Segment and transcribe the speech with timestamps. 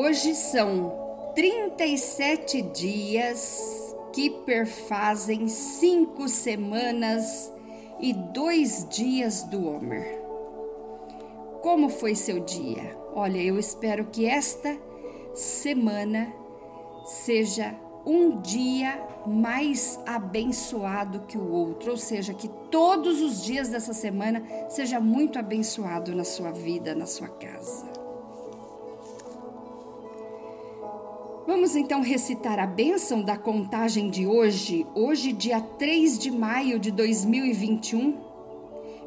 [0.00, 0.92] Hoje são
[1.34, 7.52] 37 dias que perfazem cinco semanas
[7.98, 10.22] e dois dias do Homer.
[11.62, 12.96] Como foi seu dia?
[13.12, 14.78] Olha, eu espero que esta
[15.34, 16.32] semana
[17.04, 17.74] seja
[18.06, 24.44] um dia mais abençoado que o outro, ou seja, que todos os dias dessa semana
[24.68, 27.97] seja muito abençoado na sua vida, na sua casa.
[31.58, 36.92] Vamos então recitar a bênção da contagem de hoje, hoje, dia 3 de maio de
[36.92, 38.16] 2021,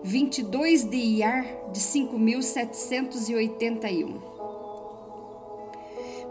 [0.03, 4.19] 22 de Iar de 5781.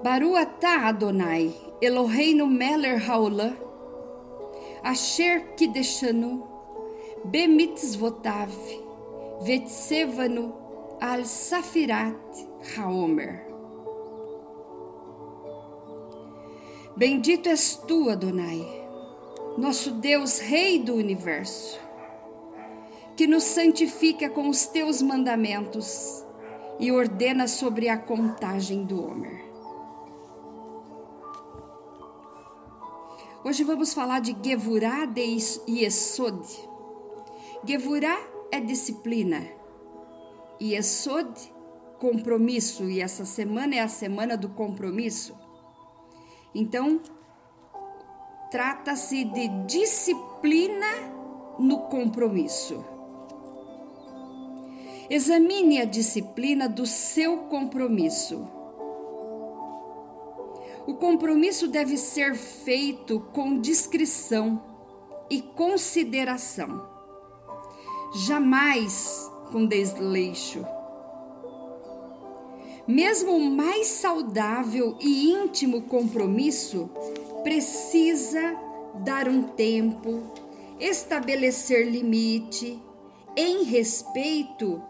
[0.05, 3.57] Baru atah Adonai, Eloheinu Meller Haolah,
[4.83, 6.47] Asher Kideshanu,
[7.25, 8.53] Bemitzvotav,
[9.41, 10.53] Vetsevanu
[11.01, 12.47] al Safirat
[12.77, 13.50] Haomer.
[17.01, 18.61] Bendito és tu, Adonai,
[19.57, 21.81] nosso Deus, Rei do universo,
[23.17, 26.23] que nos santifica com os teus mandamentos
[26.79, 29.43] e ordena sobre a contagem do Homer.
[33.43, 36.47] Hoje vamos falar de Gevurá de Yesod.
[37.65, 38.21] Gevurá
[38.53, 39.49] é disciplina
[40.61, 41.33] Yesod,
[41.99, 45.35] compromisso, e essa semana é a semana do compromisso.
[46.55, 47.01] Então,
[48.51, 50.87] trata-se de disciplina
[51.59, 52.85] no compromisso.
[55.09, 58.49] Examine a disciplina do seu compromisso.
[60.87, 64.61] O compromisso deve ser feito com discrição
[65.29, 66.89] e consideração,
[68.27, 70.65] jamais com desleixo.
[72.91, 76.91] Mesmo o mais saudável e íntimo compromisso
[77.45, 78.57] precisa
[78.97, 80.25] dar um tempo,
[80.81, 82.83] estabelecer limite,
[83.37, 84.83] em respeito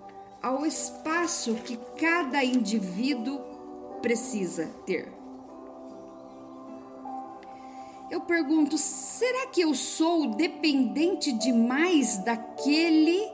[0.43, 3.38] ao espaço que cada indivíduo
[4.00, 5.12] precisa ter.
[8.11, 13.28] Eu pergunto: será que eu sou dependente demais daquele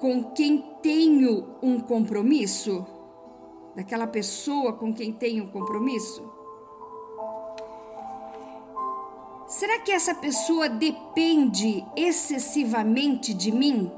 [0.00, 2.86] com quem tenho um compromisso?
[3.74, 6.22] Daquela pessoa com quem tenho um compromisso?
[9.46, 13.92] Será que essa pessoa depende excessivamente de mim?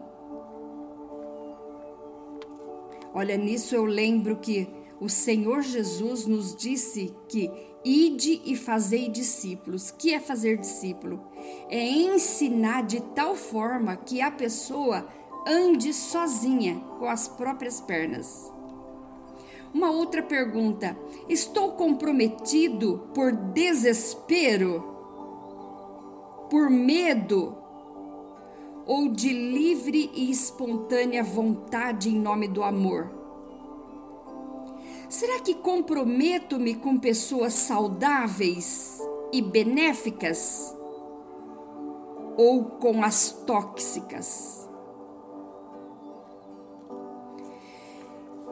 [3.15, 4.69] Olha, nisso eu lembro que
[5.01, 7.49] o Senhor Jesus nos disse que
[7.85, 9.93] ide e fazei discípulos.
[9.93, 11.23] Que é fazer discípulo?
[11.69, 15.07] É ensinar de tal forma que a pessoa
[15.47, 18.51] ande sozinha com as próprias pernas.
[19.75, 20.97] Uma outra pergunta:
[21.29, 24.85] estou comprometido por desespero,
[26.49, 27.57] por medo
[28.87, 33.11] ou de livre e espontânea vontade em nome do amor?
[35.09, 39.01] Será que comprometo-me com pessoas saudáveis
[39.33, 40.75] e benéficas
[42.37, 44.64] ou com as tóxicas?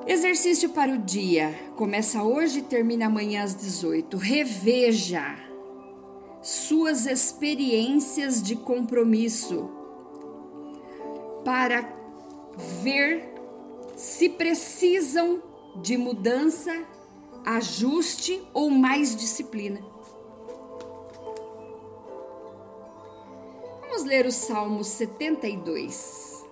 [0.07, 1.55] Exercício para o dia.
[1.77, 4.17] Começa hoje e termina amanhã às 18.
[4.17, 5.37] Reveja
[6.43, 9.71] suas experiências de compromisso
[11.45, 11.89] para
[12.83, 13.33] ver
[13.97, 15.41] se precisam
[15.77, 16.85] de mudança,
[17.45, 19.81] ajuste ou mais disciplina.
[23.81, 26.45] Vamos ler o Salmo 72.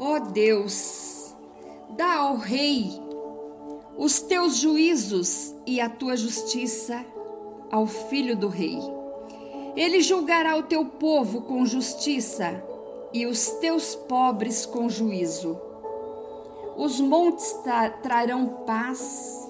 [0.00, 1.09] Ó oh Deus,
[1.96, 2.90] Dá ao rei
[3.96, 7.04] os teus juízos e a tua justiça
[7.70, 8.78] ao filho do rei.
[9.76, 12.64] Ele julgará o teu povo com justiça
[13.12, 15.60] e os teus pobres com juízo.
[16.76, 19.46] Os montes tra trarão paz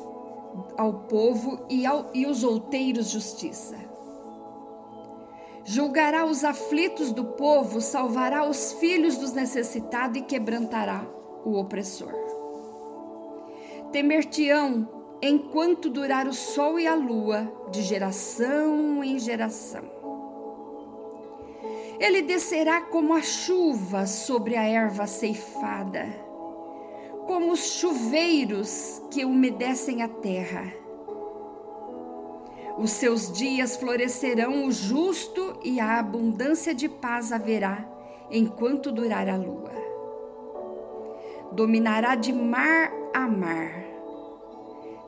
[0.76, 3.76] ao povo e, ao, e os outeiros justiça.
[5.64, 11.06] Julgará os aflitos do povo, salvará os filhos dos necessitados e quebrantará
[11.44, 12.29] o opressor.
[13.92, 14.88] Temer-te-ão
[15.20, 19.82] enquanto durar o sol e a lua, de geração em geração.
[21.98, 26.06] Ele descerá como a chuva sobre a erva ceifada,
[27.26, 30.72] como os chuveiros que umedecem a terra.
[32.78, 37.86] Os seus dias florescerão o justo e a abundância de paz haverá
[38.30, 39.79] enquanto durar a lua.
[41.52, 43.90] Dominará de mar a mar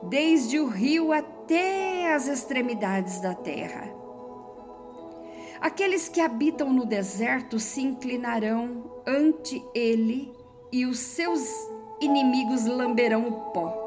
[0.03, 3.89] desde o rio até as extremidades da terra.
[5.61, 10.33] Aqueles que habitam no deserto se inclinarão ante ele
[10.71, 11.41] e os seus
[12.01, 13.79] inimigos lamberão o pó.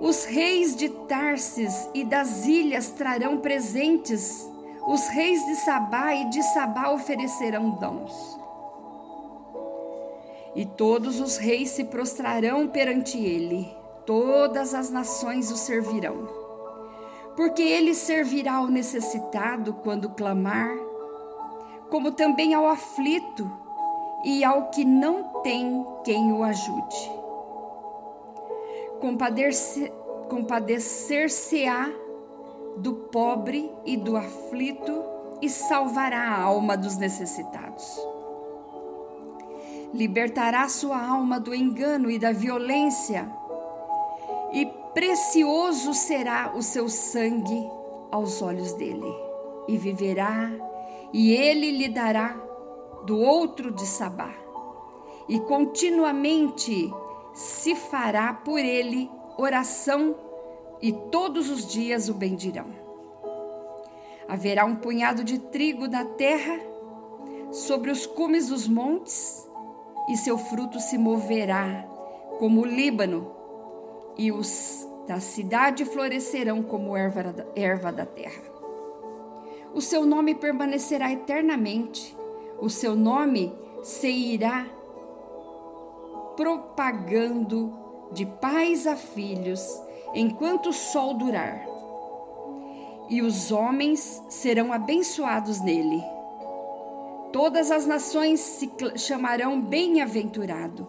[0.00, 4.50] Os reis de Tarsis e das ilhas trarão presentes,
[4.86, 8.40] os reis de Sabá e de Sabá oferecerão dons.
[10.54, 13.72] E todos os reis se prostrarão perante ele,
[14.04, 16.28] todas as nações o servirão.
[17.36, 20.76] Porque ele servirá ao necessitado quando clamar,
[21.88, 23.50] como também ao aflito
[24.24, 27.12] e ao que não tem quem o ajude.
[30.28, 31.88] Compadecer-se-á
[32.76, 35.04] do pobre e do aflito
[35.40, 38.09] e salvará a alma dos necessitados
[39.92, 43.30] libertará sua alma do engano e da violência,
[44.52, 47.68] e precioso será o seu sangue
[48.10, 49.12] aos olhos dele,
[49.68, 50.50] e viverá,
[51.12, 52.40] e ele lhe dará
[53.04, 54.32] do outro de Sabá,
[55.28, 56.92] e continuamente
[57.32, 60.14] se fará por ele oração,
[60.82, 62.66] e todos os dias o bendirão.
[64.28, 66.60] Haverá um punhado de trigo na terra,
[67.52, 69.49] sobre os cumes dos montes,
[70.08, 71.86] e seu fruto se moverá
[72.38, 73.30] como o Líbano,
[74.16, 78.42] e os da cidade florescerão como erva da, erva da terra.
[79.74, 82.16] O seu nome permanecerá eternamente,
[82.60, 83.52] o seu nome
[83.82, 84.66] se irá
[86.36, 87.72] propagando
[88.12, 89.82] de pais a filhos
[90.14, 91.66] enquanto o sol durar.
[93.08, 96.02] E os homens serão abençoados nele
[97.32, 100.86] Todas as nações se chamarão bem-aventurado.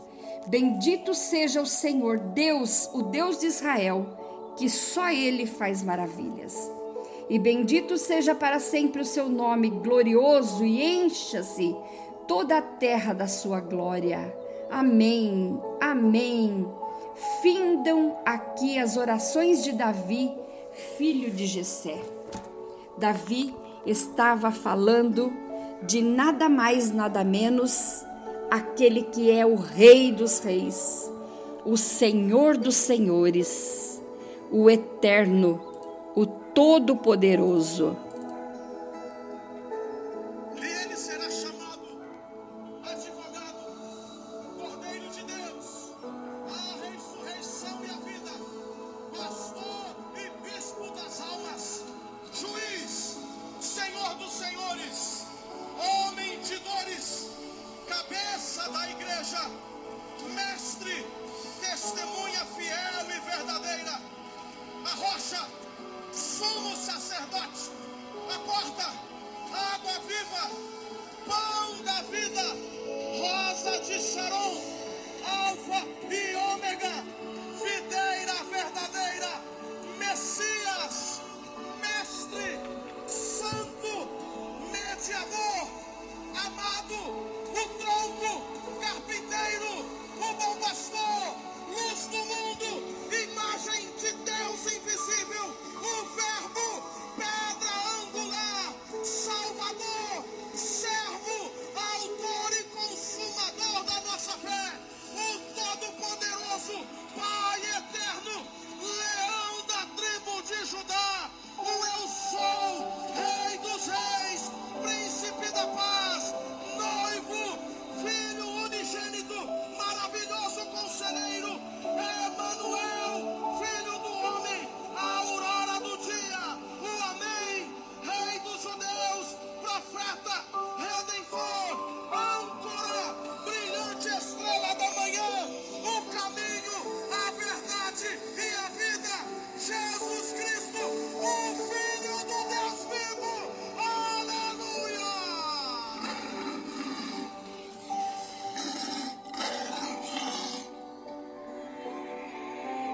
[0.48, 4.06] Bendito seja o Senhor, Deus, o Deus de Israel,
[4.58, 6.72] que só ele faz maravilhas.
[7.30, 11.76] E bendito seja para sempre o seu nome glorioso e encha-se
[12.28, 14.36] toda a terra da sua glória.
[14.70, 15.62] Amém.
[15.80, 16.68] Amém.
[17.42, 20.32] Findam aqui as orações de Davi,
[20.98, 22.02] filho de Jessé.
[22.98, 23.54] Davi
[23.86, 25.32] estava falando
[25.84, 28.06] de nada mais, nada menos,
[28.50, 31.12] aquele que é o Rei dos Reis,
[31.66, 34.02] o Senhor dos Senhores,
[34.52, 35.62] o Eterno,
[36.16, 37.96] o Todo-Poderoso.